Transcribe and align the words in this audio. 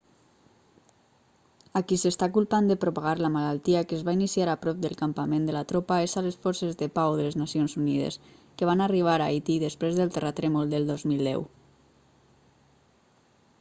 a 1.79 1.81
qui 1.89 1.97
s'està 2.03 2.27
culpant 2.37 2.69
de 2.71 2.77
propagar 2.85 3.13
la 3.25 3.29
malaltia 3.35 3.83
que 3.89 3.97
es 3.99 4.05
va 4.07 4.15
iniciar 4.17 4.47
a 4.53 4.55
prop 4.63 4.79
del 4.85 4.95
campament 5.01 5.45
de 5.49 5.53
la 5.57 5.63
tropa 5.73 5.97
és 6.05 6.15
a 6.15 6.23
les 6.29 6.39
forces 6.47 6.79
de 6.79 6.87
pau 6.97 7.17
de 7.19 7.27
les 7.27 7.37
nacions 7.43 7.75
unides 7.83 8.17
que 8.31 8.69
van 8.71 8.81
arribar 8.87 9.17
a 9.19 9.27
haití 9.33 9.59
després 9.67 9.99
del 10.01 10.15
terratrèmol 10.17 10.73
del 10.73 10.89
2010 10.93 11.39